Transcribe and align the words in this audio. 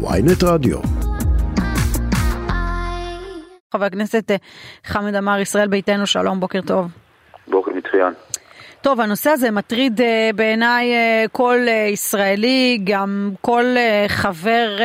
ויינט 0.00 0.44
רדיו. 0.44 0.78
חבר 3.72 3.84
הכנסת 3.84 4.30
אה, 4.30 4.36
חמד 4.84 5.14
עמאר, 5.14 5.40
ישראל 5.40 5.68
ביתנו, 5.68 6.06
שלום, 6.06 6.40
בוקר 6.40 6.60
טוב. 6.60 6.86
בוקר 7.48 7.70
מצוין. 7.70 8.12
טוב, 8.80 9.00
הנושא 9.00 9.30
הזה 9.30 9.50
מטריד 9.50 10.00
uh, 10.00 10.04
בעיניי 10.36 10.92
uh, 10.92 11.28
כל 11.28 11.58
ישראלי, 11.92 12.80
גם 12.84 13.30
כל 13.40 13.64
חבר 14.08 14.78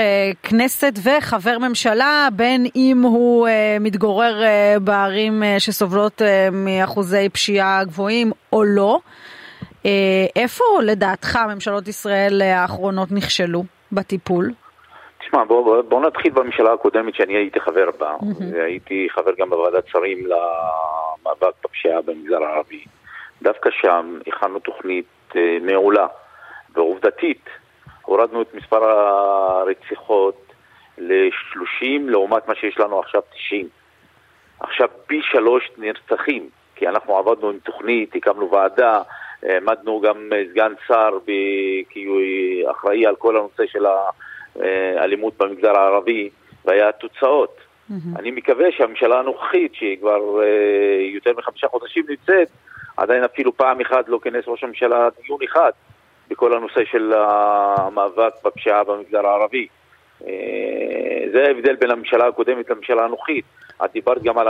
כנסת 0.43 0.93
וחבר 1.03 1.57
ממשלה, 1.57 2.27
בין 2.33 2.65
אם 2.75 3.01
הוא 3.01 3.47
מתגורר 3.79 4.41
בערים 4.81 5.43
שסובלות 5.59 6.21
מאחוזי 6.51 7.29
פשיעה 7.29 7.83
גבוהים 7.83 8.31
או 8.53 8.63
לא. 8.63 8.99
איפה 10.35 10.63
לדעתך 10.83 11.39
ממשלות 11.53 11.87
ישראל 11.87 12.41
האחרונות 12.41 13.11
נכשלו 13.11 13.63
בטיפול? 13.91 14.53
תשמע, 15.33 15.43
בוא, 15.43 15.81
בוא 15.81 16.01
נתחיל 16.01 16.31
בממשלה 16.31 16.73
הקודמת 16.73 17.15
שאני 17.15 17.33
הייתי 17.33 17.59
חבר 17.59 17.89
בה, 17.99 18.15
mm-hmm. 18.19 18.61
הייתי 18.65 19.07
חבר 19.11 19.31
גם 19.37 19.49
בוועדת 19.49 19.87
שרים 19.87 20.17
למאבק 20.25 21.53
בפשיעה 21.63 22.01
במגזר 22.01 22.43
הערבי. 22.43 22.85
דווקא 23.41 23.69
שם 23.81 24.19
הכנו 24.27 24.59
תוכנית 24.59 25.05
אה, 25.35 25.57
מעולה 25.61 26.07
ועובדתית. 26.75 27.49
הורדנו 28.01 28.41
את 28.41 28.53
מספר 28.53 28.89
הרציחות 28.89 30.53
ל-30 30.97 31.85
לעומת 32.05 32.47
מה 32.47 32.55
שיש 32.55 32.77
לנו 32.79 32.99
עכשיו 32.99 33.21
90. 33.35 33.67
עכשיו 34.59 34.87
פי 35.07 35.21
שלוש 35.23 35.71
נרצחים, 35.77 36.49
כי 36.75 36.87
אנחנו 36.87 37.17
עבדנו 37.17 37.49
עם 37.49 37.59
תוכנית, 37.59 38.15
הקמנו 38.15 38.51
ועדה, 38.51 39.01
העמדנו 39.43 40.01
גם 40.01 40.29
סגן 40.51 40.73
שר 40.87 41.17
כי 41.89 42.05
הוא 42.05 42.21
אחראי 42.71 43.05
על 43.05 43.15
כל 43.15 43.37
הנושא 43.37 43.63
של 43.67 43.85
האלימות 44.97 45.33
במגזר 45.37 45.77
הערבי, 45.77 46.29
והיה 46.65 46.91
תוצאות. 46.91 47.57
Mm-hmm. 47.57 48.19
אני 48.19 48.31
מקווה 48.31 48.65
שהממשלה 48.71 49.19
הנוכחית, 49.19 49.75
שהיא 49.75 49.97
כבר 49.97 50.43
אה, 50.43 51.01
יותר 51.13 51.31
מחמישה 51.37 51.67
חודשים 51.67 52.05
נמצאת, 52.09 52.47
עדיין 52.97 53.23
אפילו 53.23 53.57
פעם 53.57 53.81
אחת 53.81 54.09
לא 54.09 54.19
כנס 54.23 54.43
ראש 54.47 54.63
הממשלה 54.63 55.07
דיון 55.23 55.39
אחד 55.43 55.71
בכל 56.29 56.53
הנושא 56.53 56.85
של 56.85 57.13
המאבק 57.15 58.33
בפשיעה 58.45 58.83
במגזר 58.83 59.27
הערבי. 59.27 59.67
אה, 60.27 60.31
זה 61.33 61.43
ההבדל 61.47 61.75
בין 61.75 61.91
הממשלה 61.91 62.27
הקודמת 62.27 62.69
לממשלה 62.69 63.03
הנוכחית. 63.05 63.45
את 63.85 63.91
דיברת 63.93 64.23
גם 64.23 64.37
על 64.37 64.47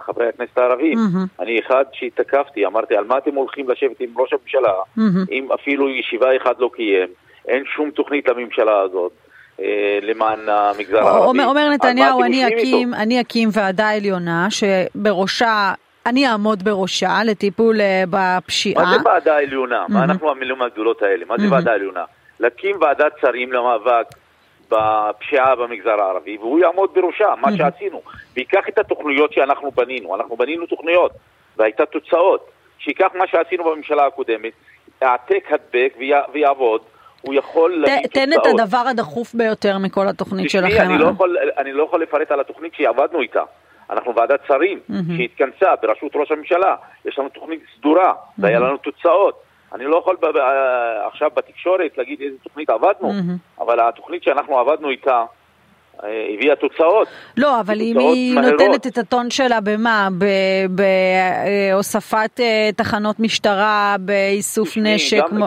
חברי 0.00 0.28
הכנסת 0.28 0.58
הערבים. 0.58 0.98
Mm-hmm. 0.98 1.42
אני 1.42 1.60
אחד 1.60 1.84
שהתקפתי, 1.92 2.66
אמרתי, 2.66 2.96
על 2.96 3.04
מה 3.04 3.18
אתם 3.18 3.34
הולכים 3.34 3.70
לשבת 3.70 4.00
עם 4.00 4.08
ראש 4.16 4.32
הממשלה, 4.32 4.72
mm-hmm. 4.72 5.32
אם 5.32 5.52
אפילו 5.52 5.88
ישיבה 5.88 6.36
אחת 6.36 6.58
לא 6.58 6.70
קיים, 6.74 7.08
אין 7.48 7.64
שום 7.64 7.90
תוכנית 7.90 8.28
לממשלה 8.28 8.80
הזאת. 8.80 9.12
אה, 9.60 9.98
למען 10.02 10.48
המגזר 10.48 10.98
הערבי. 10.98 11.26
אומר, 11.26 11.46
אומר 11.46 11.68
נתניהו, 11.68 12.22
אני 12.22 12.48
אקים, 12.48 12.94
אני 12.94 13.20
אקים 13.20 13.48
ועדה 13.52 13.90
עליונה 13.90 14.48
שבראשה 14.50 15.72
אני 16.06 16.28
אעמוד 16.28 16.62
בראשה 16.62 17.18
לטיפול 17.24 17.80
אה, 17.80 18.04
בפשיעה. 18.10 18.84
מה 18.84 18.98
זה 18.98 18.98
ועדה 19.04 19.38
עליונה? 19.38 19.84
Mm-hmm. 19.84 19.92
מה 19.92 20.04
אנחנו 20.04 20.30
המילים 20.30 20.62
הגדולות 20.62 21.02
האלה? 21.02 21.24
מה 21.28 21.34
זה 21.38 21.46
mm-hmm. 21.46 21.52
ועדה 21.52 21.72
עליונה? 21.72 22.04
להקים 22.40 22.76
ועדת 22.80 23.12
שרים 23.20 23.52
למאבק 23.52 24.06
בפשיעה 24.70 25.56
במגזר 25.56 26.00
הערבי, 26.00 26.36
והוא 26.36 26.58
יעמוד 26.58 26.90
בראשה, 26.94 27.34
מה. 27.40 27.56
שעשינו. 27.56 28.02
ויקח 28.36 28.68
את 28.68 28.78
התוכניות 28.78 29.32
שאנחנו 29.32 29.70
בנינו. 29.70 30.14
אנחנו 30.16 30.36
בנינו 30.36 30.66
תוכניות, 30.66 31.12
והייתה 31.56 31.86
תוצאות. 31.86 32.50
שיקח 32.78 33.08
מה 33.14 33.26
שעשינו 33.26 33.64
בממשלה 33.64 34.06
הקודמת, 34.06 34.52
העתק 35.00 35.44
הדבק 35.50 35.94
ויעבוד. 36.32 36.80
הוא 37.20 37.34
יכול 37.34 37.70
להביא 37.70 38.06
תוצאות. 38.06 38.12
תן 38.12 38.32
את 38.32 38.46
הדבר 38.46 38.84
הדחוף 38.90 39.34
ביותר 39.34 39.78
מכל 39.78 40.08
התוכנית 40.08 40.50
שלכם. 40.50 40.84
אני 40.84 40.98
לא, 40.98 41.06
יכול, 41.08 41.36
אני 41.58 41.72
לא 41.72 41.82
יכול 41.82 42.02
לפרט 42.02 42.30
על 42.30 42.40
התוכנית 42.40 42.74
שעבדנו 42.74 43.20
איתה. 43.20 43.42
אנחנו 43.90 44.14
ועדת 44.14 44.40
שרים 44.48 44.80
mm-hmm. 44.90 44.94
שהתכנסה 45.16 45.74
בראשות 45.82 46.12
ראש 46.14 46.32
הממשלה, 46.32 46.74
יש 47.04 47.18
לנו 47.18 47.28
תוכנית 47.28 47.60
סדורה 47.78 48.10
mm-hmm. 48.10 48.32
והיה 48.38 48.60
לנו 48.60 48.76
תוצאות. 48.76 49.42
אני 49.74 49.84
לא 49.84 49.98
יכול 49.98 50.16
ב- 50.20 50.36
עכשיו 51.06 51.30
בתקשורת 51.36 51.98
להגיד 51.98 52.20
איזה 52.20 52.36
תוכנית 52.42 52.70
עבדנו, 52.70 53.10
mm-hmm. 53.10 53.62
אבל 53.62 53.80
התוכנית 53.88 54.22
שאנחנו 54.22 54.58
עבדנו 54.58 54.90
איתה 54.90 55.24
אה, 56.04 56.26
הביאה 56.34 56.56
תוצאות. 56.56 57.08
לא, 57.36 57.60
אבל 57.60 57.80
אם 57.80 57.98
היא 57.98 58.34
מהרות. 58.34 58.52
נותנת 58.52 58.86
את 58.86 58.98
הטון 58.98 59.30
שלה 59.30 59.60
במה? 59.60 60.08
בהוספת 60.70 62.40
אה, 62.40 62.70
תחנות 62.76 63.20
משטרה, 63.20 63.96
באיסוף 64.00 64.76
נשק? 64.76 65.18
גם, 65.18 65.28
כמו... 65.28 65.46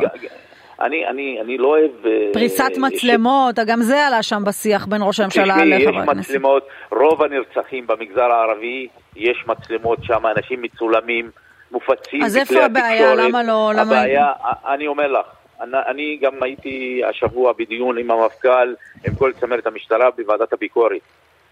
אני, 0.81 1.08
אני, 1.08 1.42
אני 1.42 1.58
לא 1.58 1.68
אוהב... 1.68 1.92
אה, 2.06 2.30
פריסת 2.34 2.72
מצלמות, 2.78 3.56
ש... 3.56 3.59
גם 3.68 3.81
זה 3.81 4.08
עלה 4.08 4.24
שם 4.24 4.44
בשיח 4.46 4.86
בין 4.86 5.02
ראש 5.03 5.19
הממשלה 5.19 5.66
לחברי 5.66 6.02
הכנסת. 6.02 6.30
יש 6.30 6.36
מצלמות, 6.36 6.68
רוב 6.92 7.24
הנרצחים 7.24 7.88
במגזר 7.88 8.22
הערבי, 8.31 8.88
יש 9.16 9.44
מצלמות 9.47 10.00
שם, 10.03 10.25
אנשים 10.38 10.62
מצולמים, 10.62 11.31
מופצים 11.72 12.24
אז 12.24 12.38
איפה 12.38 12.66
הבעיה? 12.66 13.16
למה 13.16 13.44
לא? 13.44 13.72
הבעיה, 13.78 14.31
למה... 14.42 14.74
אני 14.74 14.88
אומר 14.88 15.08
לך, 15.08 15.25
אני 15.62 16.19
גם 16.22 16.44
הייתי 16.44 17.02
השבוע 17.09 17.53
בדיון 17.58 17.98
עם 17.98 18.12
המפכ"ל, 18.12 18.74
עם 19.08 19.16
כל 19.16 19.31
צמרת 19.40 19.68
המשטרה 19.68 20.09
בוועדת 20.18 20.53
הביקורת. 20.53 21.02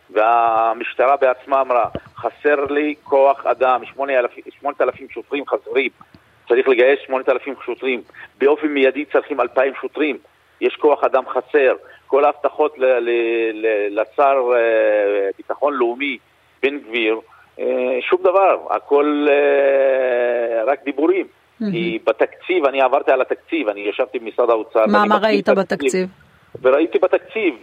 והמשטרה 0.10 1.18
בעצמה 1.18 1.62
אמרה, 1.62 1.86
חסר 2.16 2.66
לי 2.70 2.96
כוח 3.04 3.46
אדם, 3.46 3.82
8,000 3.86 5.08
שוטרים 5.10 5.44
חסרים. 5.48 5.90
צריך 6.50 6.68
לגייס 6.68 7.00
8,000 7.06 7.56
שוטרים, 7.66 8.02
באופן 8.38 8.68
מיידי 8.68 9.06
צריכים 9.06 9.42
2,000 9.42 9.74
שוטרים, 9.82 10.18
יש 10.62 10.76
כוח 10.76 11.04
אדם 11.04 11.24
חסר, 11.28 11.76
כל 12.08 12.26
ההבטחות 12.26 12.76
לשר 13.90 14.52
אה, 14.56 15.30
ביטחון 15.38 15.74
לאומי, 15.74 16.18
בן 16.64 16.80
גביר, 16.80 17.20
אה, 17.60 17.66
שום 18.02 18.22
דבר, 18.22 18.58
הכל 18.70 19.28
אה, 19.30 20.64
רק 20.64 20.84
דיבורים. 20.86 21.26
כי 21.72 22.00
בתקציב, 22.08 22.66
אני 22.66 22.82
עברתי 22.82 23.12
על 23.12 23.22
התקציב, 23.22 23.68
אני 23.68 23.80
ישבתי 23.80 24.20
במשרד 24.20 24.50
האוצר. 24.50 24.86
מה, 24.88 25.06
מה 25.06 25.18
ראית 25.18 25.50
בתקציב? 25.50 26.10
וראיתי 26.62 27.00
בתקציב, 27.00 27.54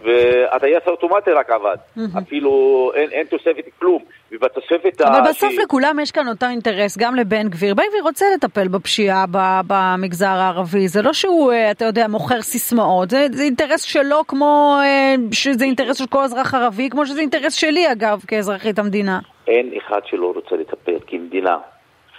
הטייס 0.51 0.83
האוטומטי 0.85 1.31
רק 1.31 1.49
עבד, 1.49 1.75
אפילו 2.17 2.91
אין, 2.95 3.09
אין 3.11 3.27
תוספת 3.27 3.65
כלום, 3.79 4.03
ובתוספת... 4.31 5.01
אבל 5.01 5.15
ה... 5.15 5.29
בסוף 5.29 5.53
ש... 5.53 5.57
לכולם 5.63 5.99
יש 5.99 6.11
כאן 6.11 6.27
אותו 6.27 6.45
אינטרס, 6.45 6.97
גם 6.97 7.15
לבן 7.15 7.49
גביר. 7.49 7.73
בן 7.75 7.83
גביר 7.89 8.03
רוצה 8.03 8.25
לטפל 8.35 8.67
בפשיעה 8.67 9.25
במגזר 9.67 10.27
הערבי, 10.27 10.87
זה 10.87 11.01
לא 11.01 11.13
שהוא, 11.13 11.51
אה, 11.51 11.71
אתה 11.71 11.85
יודע, 11.85 12.07
מוכר 12.07 12.41
סיסמאות, 12.41 13.09
זה, 13.09 13.27
זה 13.31 13.43
אינטרס 13.43 13.81
שלו 13.81 14.27
כמו 14.27 14.77
אה, 14.83 15.15
שזה 15.31 15.65
אינטרס 15.65 15.97
של 15.97 16.07
כל 16.07 16.21
אזרח 16.21 16.53
ערבי, 16.53 16.89
כמו 16.89 17.05
שזה 17.05 17.21
אינטרס 17.21 17.53
שלי 17.53 17.91
אגב, 17.91 18.21
כאזרחית 18.27 18.79
המדינה. 18.79 19.19
אין 19.47 19.71
אחד 19.77 19.99
שלא 20.05 20.31
רוצה 20.35 20.55
לטפל, 20.55 20.99
כי 21.07 21.17
מדינה 21.17 21.57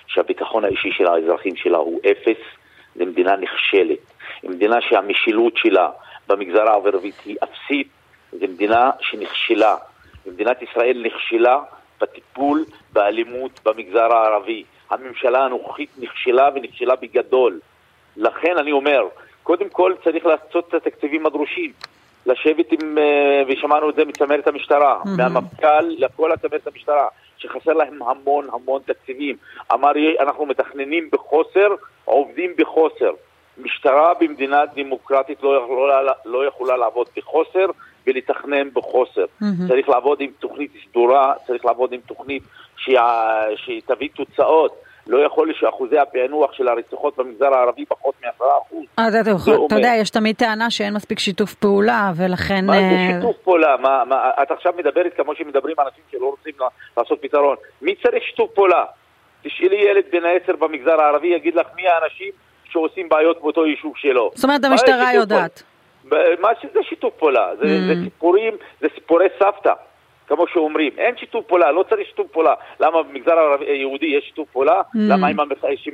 שהביטחון 0.07 0.65
האישי 0.65 0.89
של 0.93 1.07
האזרחים 1.07 1.57
שלה 1.57 1.79
הוא 1.79 2.01
אפס, 2.01 2.41
זו 2.97 3.07
מדינה 3.07 3.37
נכשלת. 3.37 3.99
מדינה 4.45 4.77
שהמשילות 4.81 5.53
שלה 5.57 5.89
במגזר 6.29 6.69
הערבי 6.69 7.13
היא 7.25 7.37
אפסית, 7.45 7.89
זו 8.33 8.47
מדינה 8.49 8.91
שנכשלה. 9.01 9.77
מדינת 10.27 10.63
ישראל 10.63 11.07
נכשלה 11.07 11.61
בטיפול 12.01 12.65
באלימות 12.93 13.61
במגזר 13.65 14.13
הערבי. 14.13 14.65
הממשלה 14.91 15.45
הנוכחית 15.45 15.91
נכשלה 15.99 16.49
ונכשלה 16.55 16.97
בגדול. 16.97 17.61
לכן 18.17 18.59
אני 18.59 18.73
אומר, 18.73 19.09
קודם 19.43 19.69
כל 19.69 19.93
צריך 20.05 20.27
לעשות 20.27 20.69
את 20.69 20.75
התקציבים 20.75 21.27
הדרושים. 21.27 21.73
לשבת 22.27 22.73
עם, 22.73 22.99
אה, 22.99 23.43
ושמענו 23.49 23.91
את 23.91 23.95
זה 23.95 24.05
מצמרת 24.05 24.47
המשטרה, 24.47 25.01
mm-hmm. 25.03 25.09
מהמפכ"ל 25.17 25.85
לכל 25.99 26.31
צמרת 26.43 26.67
המשטרה, 26.67 27.09
שחסר 27.39 27.73
להם 27.73 28.03
המון 28.03 28.49
המון 28.53 28.83
תקציבים. 28.87 29.37
אמר, 29.73 29.93
אנחנו 30.21 30.47
מתכננים 30.47 31.09
בחוסר, 31.13 31.69
עובדים 32.05 32.51
בחוסר. 32.59 33.11
משטרה 33.59 34.13
במדינה 34.21 34.63
דמוקרטית 34.77 35.43
לא 35.43 35.61
יכולה, 35.65 36.01
לא 36.25 36.47
יכולה 36.47 36.77
לעבוד 36.77 37.07
בחוסר 37.17 37.67
ולתכנן 38.07 38.71
בחוסר. 38.73 39.25
Mm-hmm. 39.25 39.69
צריך 39.69 39.89
לעבוד 39.89 40.21
עם 40.21 40.31
תוכנית 40.39 40.71
סדורה, 40.91 41.35
צריך 41.47 41.65
לעבוד 41.65 41.93
עם 41.93 42.01
תוכנית 42.01 42.43
שתביא 43.57 44.09
תוצאות. 44.15 44.83
לא 45.09 45.19
יכול 45.27 45.47
להיות 45.47 45.59
שאחוזי 45.61 45.99
הפענוח 45.99 46.53
של 46.53 46.69
הרציחות 46.69 47.17
במגזר 47.17 47.55
הערבי 47.55 47.87
פחות 47.87 48.15
מ-10%. 48.25 48.75
אה, 48.99 49.09
אתה, 49.67 49.75
יודע, 49.75 49.93
יש 50.01 50.11
תמיד 50.11 50.37
טענה 50.37 50.71
שאין 50.71 50.95
מספיק 50.95 51.19
שיתוף 51.19 51.55
פעולה, 51.55 52.13
ולכן... 52.17 52.67
מה 52.67 52.73
זה 52.73 52.79
אה, 52.79 53.09
שיתוף 53.15 53.37
פעולה? 53.37 53.77
מה, 53.77 54.05
מה, 54.05 54.31
את 54.43 54.51
עכשיו 54.51 54.73
מדברת 54.79 55.13
כמו 55.17 55.35
שמדברים 55.35 55.77
אנשים 55.87 56.05
שלא 56.11 56.27
רוצים 56.27 56.53
לעשות 56.97 57.19
פתרון. 57.23 57.57
מי 57.83 57.95
צריך 57.95 58.25
שיתוף 58.25 58.51
פעולה? 58.55 58.85
תשאלי 59.43 59.77
ילד 59.77 60.05
בן 60.13 60.25
העשר 60.25 60.57
במגזר 60.57 61.01
הערבי, 61.01 61.29
יגיד 61.29 61.55
לך 61.55 61.67
מי 61.77 61.89
האנשים 61.89 62.33
שעושים 62.71 63.09
בעיות 63.09 63.41
באותו 63.41 63.67
יישוב 63.67 63.93
שלו. 63.97 64.31
זאת 64.35 64.45
אומרת, 64.45 64.65
המשטרה 64.65 65.13
יודעת. 65.15 65.63
מה 66.41 66.49
שזה 66.63 66.79
שיתוף 66.83 67.15
פעולה, 67.15 67.51
זה, 67.57 67.65
mm. 67.65 67.67
זה 67.67 68.05
סיפורים, 68.05 68.55
זה 68.81 68.89
סיפורי 68.95 69.27
סבתא, 69.39 69.73
כמו 70.27 70.47
שאומרים. 70.47 70.93
אין 70.99 71.17
שיתוף 71.17 71.47
פעולה, 71.47 71.73
לא 71.73 71.85
צריך 71.89 72.09
שיתוף 72.09 72.27
פעולה. 72.33 72.55
למה 72.81 73.03
במגזר 73.03 73.57
היהודי 73.61 74.07
יש 74.07 74.25
שיתוף 74.25 74.49
פעולה? 74.53 74.81
Mm. 74.81 74.99
למה 74.99 75.31
אם 75.31 75.37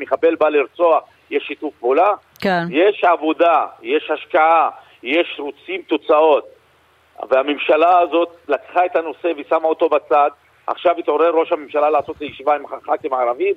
מחבל 0.00 0.34
בא 0.34 0.48
לרצוח 0.48 1.02
יש 1.30 1.44
שיתוף 1.46 1.74
פעולה? 1.80 2.14
כן. 2.40 2.62
יש 2.70 3.04
עבודה, 3.04 3.66
יש 3.82 4.10
השקעה, 4.10 4.70
יש 5.02 5.36
רוצים 5.38 5.82
תוצאות. 5.82 6.44
והממשלה 7.30 7.98
הזאת 7.98 8.28
לקחה 8.48 8.86
את 8.86 8.96
הנושא 8.96 9.28
ושמה 9.36 9.68
אותו 9.68 9.88
בצד, 9.88 10.30
עכשיו 10.66 10.94
התעורר 10.98 11.30
ראש 11.30 11.52
הממשלה 11.52 11.90
לעשות 11.90 12.22
ישיבה 12.22 12.54
עם 12.54 12.64
הח"כים 12.64 13.12
הערבים, 13.12 13.54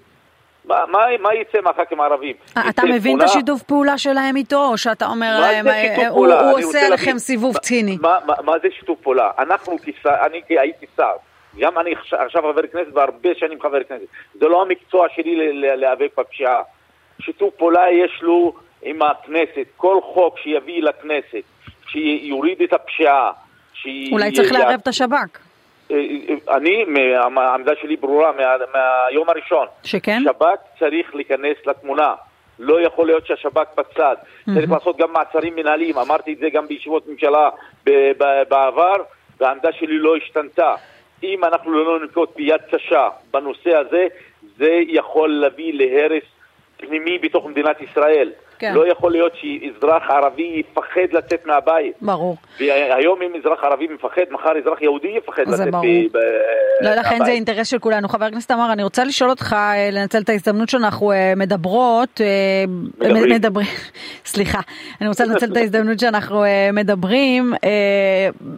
מה, 0.67 0.85
מה, 0.87 1.05
מה 1.19 1.33
יצא 1.33 1.61
מהח"כים 1.61 1.99
הערבים? 1.99 2.35
אה, 2.57 2.69
אתה 2.69 2.85
מבין 2.85 3.17
את 3.17 3.23
השיתוף 3.23 3.63
פעולה 3.63 3.97
שלהם 3.97 4.35
איתו, 4.35 4.65
או 4.65 4.77
שאתה 4.77 5.05
אומר 5.05 5.39
להם, 5.39 5.67
אה, 5.67 6.07
הוא, 6.07 6.27
הוא 6.27 6.59
עושה 6.59 6.89
להבין, 6.89 7.19
סיבוב 7.19 7.53
מה, 7.53 7.59
ציני? 7.59 7.97
מה, 8.01 8.17
מה, 8.25 8.33
מה 8.43 8.53
זה 8.61 8.67
שיתוף 8.79 8.99
פעולה? 9.01 9.31
אנחנו, 9.39 9.77
כשר, 9.83 10.15
אני 10.25 10.41
הייתי 10.49 10.85
שר, 10.97 11.11
גם 11.59 11.79
אני 11.79 11.93
עכשיו 12.11 12.41
חבר 12.41 12.67
כנסת 12.67 12.87
והרבה 12.93 13.29
שנים 13.35 13.61
חבר 13.61 13.83
כנסת. 13.83 14.05
זה 14.33 14.45
לא 14.45 14.61
המקצוע 14.61 15.07
שלי 15.15 15.53
להיאבק 15.77 16.09
בפשיעה. 16.17 16.61
שיתוף 17.19 17.53
פעולה 17.57 17.91
יש 17.91 18.19
לו 18.21 18.53
עם 18.81 19.01
הכנסת. 19.01 19.67
כל 19.77 19.97
חוק 20.01 20.39
שיביא 20.39 20.83
לכנסת, 20.83 21.43
שיוריד 21.87 22.61
את 22.61 22.73
הפשיעה, 22.73 23.31
אולי 24.11 24.31
צריך 24.31 24.51
לערב 24.51 24.79
את 24.83 24.87
השב"כ. 24.87 25.46
אני, 26.49 26.85
העמדה 27.35 27.71
שלי 27.81 27.95
ברורה 27.95 28.31
מה, 28.31 28.55
מהיום 28.73 29.29
הראשון. 29.29 29.67
שכן? 29.83 30.21
שב"כ 30.23 30.79
צריך 30.79 31.15
להיכנס 31.15 31.57
לתמונה. 31.65 32.13
לא 32.59 32.81
יכול 32.81 33.07
להיות 33.07 33.27
שהשב"כ 33.27 33.67
בצד. 33.77 34.15
Mm-hmm. 34.19 34.51
צריך 34.55 34.71
לעשות 34.71 34.97
גם 34.97 35.13
מעצרים 35.13 35.55
מנהליים. 35.55 35.97
אמרתי 35.97 36.33
את 36.33 36.37
זה 36.37 36.49
גם 36.49 36.67
בישיבות 36.67 37.07
ממשלה 37.07 37.49
בעבר, 38.49 38.95
והעמדה 39.39 39.71
שלי 39.71 39.97
לא 39.97 40.15
השתנתה. 40.15 40.75
אם 41.23 41.43
אנחנו 41.43 41.71
לא 41.71 41.99
ננקוט 41.99 42.35
ביד 42.35 42.61
קשה 42.71 43.09
בנושא 43.31 43.75
הזה, 43.75 44.07
זה 44.57 44.79
יכול 44.87 45.29
להביא 45.29 45.73
להרס 45.73 46.23
פנימי 46.77 47.17
בתוך 47.17 47.45
מדינת 47.45 47.81
ישראל. 47.81 48.31
כן. 48.59 48.73
לא 48.73 48.91
יכול 48.91 49.11
להיות 49.11 49.31
שאזרח 49.35 50.03
ערבי 50.09 50.63
יפחד 50.69 51.13
לצאת 51.13 51.45
מהבית. 51.45 51.93
ברור. 52.01 52.37
והיום 52.59 53.21
אם 53.21 53.31
אזרח 53.39 53.63
ערבי 53.63 53.87
מפחד, 53.87 54.21
מחר 54.31 54.57
אזרח 54.57 54.81
יהודי 54.81 55.07
יפחד 55.07 55.41
לצאת 55.47 55.71
ברור. 55.71 55.83
ב... 56.13 56.17
לא, 56.81 56.95
לכן 56.95 57.25
זה 57.25 57.31
אינטרס 57.31 57.67
של 57.67 57.79
כולנו. 57.79 58.07
חבר 58.07 58.25
הכנסת 58.25 58.51
אמר, 58.51 58.73
אני 58.73 58.83
רוצה 58.83 59.03
לשאול 59.03 59.29
אותך, 59.29 59.53
אה, 59.53 59.89
לנצל 59.91 60.21
את 60.21 60.29
ההזדמנות 60.29 60.69
שאנחנו 60.69 61.11
אה, 61.11 61.33
מדברות, 61.35 62.21
אה, 62.21 62.27
מדברים, 62.99 63.33
מדברים 63.33 63.67
סליחה, 64.25 64.59
אני 65.01 65.09
רוצה 65.09 65.25
לנצל 65.25 65.51
את 65.51 65.57
ההזדמנות 65.61 65.99
שאנחנו 65.99 66.43
מדברים. 66.73 67.53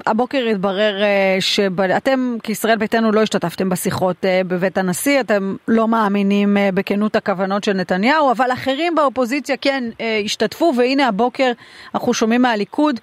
הבוקר 0.06 0.46
התברר 0.52 0.96
שאתם 1.40 2.36
כישראל 2.44 2.78
ביתנו 2.78 3.12
לא 3.12 3.22
השתתפתם 3.22 3.70
בשיחות 3.70 4.16
בבית 4.48 4.78
הנשיא, 4.78 5.20
אתם 5.20 5.56
לא 5.68 5.88
מאמינים 5.88 6.58
בכנות 6.74 7.16
הכוונות 7.16 7.64
של 7.64 7.74
נתניהו, 7.74 8.32
אבל 8.32 8.52
אחרים 8.54 8.96
באופוזיציה 8.96 9.58
כן 9.58 9.84
אה, 10.02 10.22
השתתפו, 10.26 10.74
והנה 10.78 11.08
הבוקר 11.08 11.52
אנחנו 11.96 12.14
שומעים 12.14 12.42
מהליכוד 12.42 13.00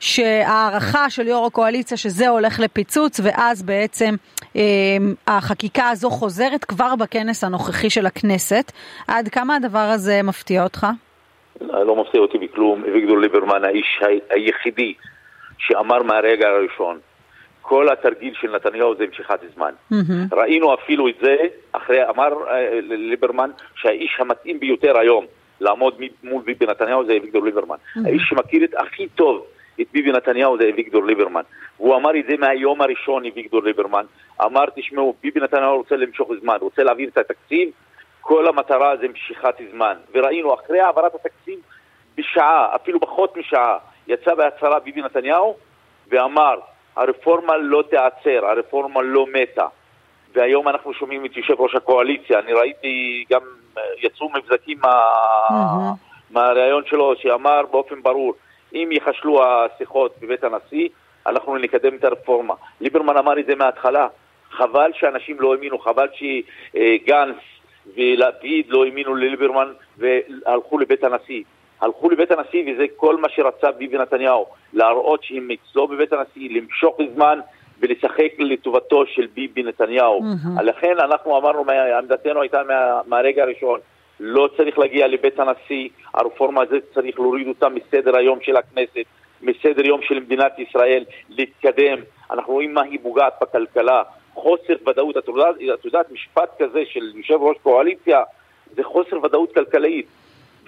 שההערכה 0.00 1.10
של 1.10 1.26
יו"ר 1.26 1.46
הקואליציה 1.46 1.96
שזה 1.96 2.28
הולך 2.28 2.60
לפיצוץ, 2.60 3.20
ואז 3.22 3.62
בעצם 3.62 4.14
אה, 4.56 4.62
החקיקה 5.26 5.88
הזו 5.88 6.10
חוזרת 6.10 6.64
כבר 6.64 6.96
בכנס 6.96 7.44
הנוכחי 7.44 7.90
של 7.90 8.06
הכנסת. 8.06 8.72
עד 9.08 9.28
כמה 9.28 9.56
הדבר 9.56 9.78
הזה 9.78 10.20
מפתיע 10.22 10.64
אותך? 10.64 10.86
לא, 11.60 11.86
לא 11.86 11.96
מפתיע 11.96 12.20
אותי 12.20 12.38
בכלום. 12.38 12.84
אביגדור 12.84 13.18
ליברמן 13.18 13.64
האיש 13.64 14.00
היחידי 14.30 14.94
שאמר 15.58 16.02
מהרגע 16.02 16.48
הראשון 16.48 16.98
כל 17.68 17.88
התרגיל 17.92 18.34
של 18.40 18.56
נתניהו 18.56 18.94
זה 18.96 19.04
משיכת 19.12 19.40
זמן. 19.54 19.72
Mm-hmm. 19.92 20.36
ראינו 20.36 20.74
אפילו 20.74 21.08
את 21.08 21.14
זה, 21.22 21.36
אחרי, 21.72 22.08
אמר 22.08 22.28
אה, 22.50 22.80
ליברמן 22.82 23.50
שהאיש 23.74 24.16
המתאים 24.18 24.60
ביותר 24.60 24.98
היום 24.98 25.26
לעמוד 25.60 25.94
מול 26.22 26.42
ביבי 26.42 26.66
נתניהו 26.66 27.06
זה 27.06 27.16
אביגדור 27.16 27.44
ליברמן. 27.44 27.76
Mm-hmm. 27.76 28.00
האיש 28.06 28.22
שמכיר 28.28 28.64
את 28.64 28.74
הכי 28.74 29.08
טוב 29.08 29.46
את 29.80 29.86
ביבי 29.92 30.12
נתניהו 30.12 30.58
זה 30.58 30.68
אביגדור 30.68 31.04
ליברמן. 31.04 31.42
הוא 31.76 31.96
אמר 31.96 32.18
את 32.18 32.24
זה 32.28 32.36
מהיום 32.36 32.82
הראשון, 32.82 33.26
אביגדור 33.26 33.62
ליברמן. 33.62 34.04
אמר, 34.44 34.64
תשמעו, 34.74 35.14
ביבי 35.22 35.40
נתניהו 35.40 35.76
רוצה 35.76 35.96
למשוך 35.96 36.30
זמן, 36.40 36.56
רוצה 36.60 36.82
להעביר 36.82 37.08
את 37.08 37.18
התקציב, 37.18 37.70
כל 38.20 38.48
המטרה 38.48 38.96
זה 38.96 39.08
משיכת 39.08 39.54
זמן. 39.72 39.94
וראינו, 40.14 40.54
אחרי 40.54 40.80
העברת 40.80 41.14
התקציב, 41.14 41.58
בשעה, 42.16 42.74
אפילו 42.74 43.00
פחות 43.00 43.36
משעה, 43.36 43.78
יצא 44.08 44.34
בהצהרה 44.34 44.78
ביבי 44.80 45.02
נתניהו 45.02 45.56
ואמר, 46.08 46.58
הרפורמה 46.96 47.56
לא 47.56 47.84
תיעצר, 47.90 48.46
הרפורמה 48.46 49.02
לא 49.02 49.26
מתה. 49.26 49.66
והיום 50.34 50.68
אנחנו 50.68 50.94
שומעים 50.94 51.26
את 51.26 51.36
יושב 51.36 51.60
ראש 51.60 51.74
הקואליציה, 51.74 52.38
אני 52.38 52.52
ראיתי 52.52 53.24
גם, 53.30 53.40
יצאו 54.02 54.30
מבזקים 54.30 54.78
מה... 54.82 55.02
mm-hmm. 55.50 56.08
מהריאיון 56.30 56.82
שלו, 56.86 57.14
שאמר 57.16 57.62
באופן 57.70 58.02
ברור, 58.02 58.34
אם 58.74 58.88
ייחשלו 58.92 59.44
השיחות 59.44 60.14
בבית 60.20 60.44
הנשיא, 60.44 60.88
אנחנו 61.26 61.56
נקדם 61.56 61.94
את 61.94 62.04
הרפורמה. 62.04 62.54
ליברמן 62.80 63.16
אמר 63.16 63.38
את 63.38 63.46
זה 63.46 63.54
מההתחלה, 63.54 64.06
חבל 64.50 64.90
שאנשים 64.94 65.40
לא 65.40 65.54
האמינו, 65.54 65.78
חבל 65.78 66.06
שגנץ 66.14 67.36
ולפיד 67.96 68.66
לא 68.68 68.84
האמינו 68.84 69.14
לליברמן 69.14 69.72
והלכו 69.98 70.78
לבית 70.78 71.04
הנשיא. 71.04 71.42
הלכו 71.80 72.10
לבית 72.10 72.30
הנשיא 72.30 72.72
וזה 72.72 72.84
כל 72.96 73.16
מה 73.16 73.28
שרצה 73.28 73.70
ביבי 73.70 73.98
נתניהו, 73.98 74.46
להראות 74.72 75.24
שהם 75.24 75.48
אצלו 75.50 75.88
בבית 75.88 76.12
הנשיא, 76.12 76.50
למשוך 76.50 76.96
זמן 77.14 77.40
ולשחק 77.80 78.32
לטובתו 78.38 79.06
של 79.06 79.26
ביבי 79.34 79.62
נתניהו. 79.62 80.20
Mm-hmm. 80.20 80.62
לכן 80.62 80.94
אנחנו 80.98 81.38
אמרנו, 81.38 81.64
עמדתנו 81.98 82.40
הייתה 82.40 82.62
מה, 82.68 83.00
מהרגע 83.06 83.42
הראשון, 83.42 83.80
לא 84.20 84.48
צריך 84.56 84.78
להגיע 84.78 85.06
לבית 85.06 85.40
הנשיא, 85.40 85.88
הרפורמה 86.14 86.62
הזאת 86.62 86.82
צריך 86.94 87.20
להוריד 87.20 87.48
אותה 87.48 87.68
מסדר 87.68 88.16
היום 88.16 88.38
של 88.42 88.56
הכנסת, 88.56 89.04
מסדר 89.42 89.86
יום 89.86 90.00
של 90.02 90.20
מדינת 90.20 90.58
ישראל, 90.58 91.04
להתקדם. 91.28 91.98
אנחנו 92.30 92.52
רואים 92.52 92.74
מה 92.74 92.82
היא 92.82 92.98
פוגעת 93.02 93.32
בכלכלה, 93.42 94.02
חוסר 94.34 94.74
ודאות. 94.86 95.16
את 95.16 95.84
יודעת, 95.84 96.12
משפט 96.12 96.62
כזה 96.62 96.82
של 96.92 97.12
יושב 97.14 97.42
ראש 97.42 97.56
קואליציה 97.62 98.22
זה 98.76 98.84
חוסר 98.84 99.24
ודאות 99.24 99.54
כלכלית. 99.54 100.06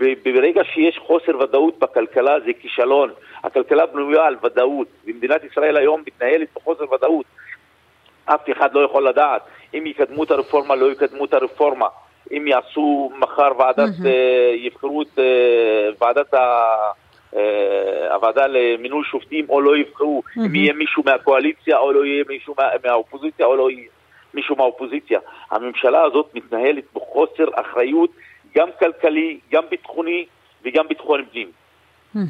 וברגע 0.00 0.64
שיש 0.64 0.98
חוסר 0.98 1.38
ודאות 1.38 1.78
בכלכלה 1.78 2.40
זה 2.40 2.52
כישלון. 2.60 3.10
הכלכלה 3.44 3.86
בנויה 3.86 4.26
על 4.26 4.36
ודאות, 4.42 4.88
ומדינת 5.06 5.44
ישראל 5.44 5.76
היום 5.76 6.02
מתנהלת 6.06 6.48
בחוסר 6.56 6.92
ודאות. 6.92 7.26
אף 8.24 8.40
אחד 8.52 8.74
לא 8.74 8.80
יכול 8.80 9.08
לדעת 9.08 9.42
אם 9.74 9.86
יקדמו 9.86 10.24
את 10.24 10.30
הרפורמה, 10.30 10.74
לא 10.74 10.92
יקדמו 10.92 11.24
את 11.24 11.34
הרפורמה. 11.34 11.86
אם 12.32 12.46
יעשו 12.46 13.12
מחר 13.18 13.52
ועדת, 13.58 13.88
mm-hmm. 13.88 14.08
יבחרו 14.56 15.02
את 15.02 15.18
uh, 15.18 15.22
ועדת 16.00 16.34
ה... 16.34 16.74
uh, 17.32 17.36
הוועדה 18.12 18.46
למינוי 18.46 19.04
שופטים 19.04 19.46
או 19.48 19.60
לא 19.60 19.76
יבחרו, 19.76 20.22
mm-hmm. 20.26 20.40
אם 20.46 20.54
יהיה 20.54 20.72
מישהו 20.72 21.02
מהקואליציה 21.06 21.78
או 21.78 21.92
לא 21.92 22.04
יהיה 22.04 22.24
מישהו 22.28 22.54
מה, 22.58 22.68
מהאופוזיציה 22.84 23.46
או 23.46 23.56
לא 23.56 23.70
יהיה 23.70 23.88
מישהו 24.34 24.56
מהאופוזיציה. 24.56 25.20
הממשלה 25.50 26.02
הזאת 26.02 26.26
מתנהלת 26.34 26.84
בחוסר 26.94 27.44
אחריות 27.54 28.10
גם 28.56 28.68
כלכלי, 28.78 29.38
גם 29.52 29.62
ביטחוני 29.70 30.26
וגם 30.64 30.88
ביטחון 30.88 31.24
פנים. 31.32 31.50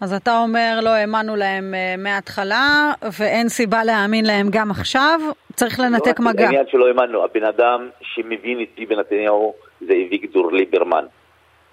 אז 0.00 0.12
אתה 0.12 0.38
אומר 0.38 0.78
לא 0.82 0.90
האמנו 0.90 1.36
להם 1.36 1.74
uh, 1.74 2.00
מההתחלה 2.00 2.92
ואין 3.18 3.48
סיבה 3.48 3.84
להאמין 3.84 4.24
להם 4.24 4.46
גם 4.50 4.70
עכשיו, 4.70 5.20
צריך 5.54 5.80
לנתק 5.80 6.20
לא 6.20 6.26
מגע. 6.26 6.44
העניין 6.44 6.66
שלא 6.70 6.88
האמנו, 6.88 7.24
הבן 7.24 7.44
אדם 7.44 7.88
שמבין 8.00 8.60
את 8.60 8.68
ביבי 8.76 8.96
נתניהו 8.96 9.54
זה 9.80 9.92
אביגדור 10.06 10.52
ליברמן. 10.52 11.04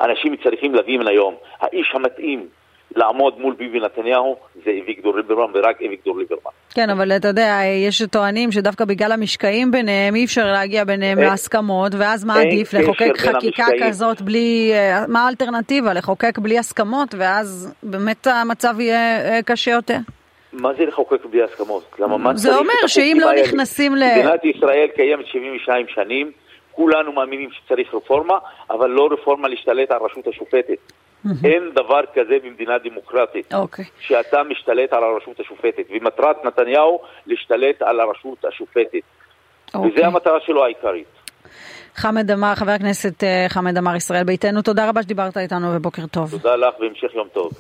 אנשים 0.02 0.36
צריכים 0.44 0.76
להבין 0.76 1.08
היום, 1.08 1.36
האיש 1.60 1.92
המתאים 1.94 2.48
לעמוד 2.96 3.40
מול 3.40 3.54
ביבי 3.54 3.80
נתניהו 3.80 4.36
זה 4.66 4.72
אביגדור 4.84 5.18
ליברמן 5.18 5.52
ורק 5.54 5.82
אביגדור 5.82 6.18
ליברמן. 6.18 6.52
כן, 6.76 6.90
אבל 6.90 7.12
אתה 7.12 7.28
יודע, 7.28 7.60
יש 7.88 8.02
טוענים 8.12 8.52
שדווקא 8.52 8.86
בגלל 8.86 9.12
המשקעים 9.12 9.72
ביניהם 9.72 10.16
אי 10.16 10.26
אפשר 10.26 10.52
להגיע 10.52 10.84
ביניהם 10.84 11.20
להסכמות, 11.20 11.92
ואז 12.00 12.26
מה 12.26 12.34
עדיף? 12.40 12.74
לחוקק 12.74 13.18
חקיקה 13.18 13.66
כזאת 13.84 14.22
בלי... 14.22 14.72
אה, 14.74 15.08
מה 15.08 15.26
האלטרנטיבה? 15.26 15.94
לחוקק 15.94 16.40
בלי 16.40 16.60
הסכמות, 16.60 17.16
ואז 17.18 17.74
באמת 17.84 18.28
המצב 18.28 18.80
יהיה 18.80 19.32
אה, 19.32 19.40
קשה 19.46 19.72
יותר? 19.72 19.98
מה 20.54 20.74
זה 20.74 20.86
לחוקק 20.86 21.26
בלי 21.26 21.44
הסכמות? 21.44 21.84
למה 22.00 22.18
מה 22.18 22.36
זה 22.36 22.56
אומר 22.56 22.88
שאם 22.88 23.18
לא 23.22 23.32
נכנסים 23.44 23.96
ל... 23.96 24.04
מדינת 24.18 24.46
ישראל 24.46 24.88
קיימת 24.96 25.26
72 25.26 25.86
שנים, 25.88 26.32
כולנו 26.72 27.12
מאמינים 27.12 27.50
שצריך 27.52 27.94
רפורמה, 27.94 28.38
אבל 28.70 28.90
לא 28.90 29.10
רפורמה 29.12 29.48
להשתלט 29.48 29.92
על 29.92 29.98
רשות 30.02 30.28
השופטת. 30.28 30.92
אין 31.44 31.72
דבר 31.74 32.02
כזה 32.14 32.38
במדינה 32.44 32.78
דמוקרטית, 32.78 33.54
okay. 33.54 33.58
אוקיי. 33.58 33.86
שאתה 34.00 34.44
משתלט 34.44 34.94
על 34.94 35.04
הרשות 35.04 35.40
השופטת, 35.40 35.84
ומטרת 35.90 36.46
נתניהו 36.46 37.00
להשתלט 37.26 37.82
על 37.82 38.00
הרשות 38.00 38.46
השופטת. 38.46 38.94
Okay. 38.94 39.78
אוקיי. 39.78 40.06
המטרה 40.06 40.40
שלו 40.46 40.64
העיקרית. 40.64 41.08
חמד 41.96 42.32
עמאר, 42.32 42.56
חבר 42.56 42.72
הכנסת 42.72 43.24
אה, 43.24 43.46
חמד 43.50 43.78
עמאר, 43.78 43.96
ישראל 43.96 44.24
ביתנו, 44.24 44.62
תודה 44.62 44.90
רבה 44.90 45.04
שדיברת 45.04 45.38
איתנו 45.38 45.68
ובוקר 45.76 46.06
טוב. 46.12 46.32
תודה 46.32 46.56
לך 46.56 46.80
והמשך 46.80 47.16
יום 47.16 47.28
טוב. 47.34 47.52